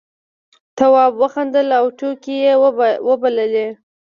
[0.77, 2.53] تواب وخندل او ټوکې یې
[3.07, 3.67] وبللې.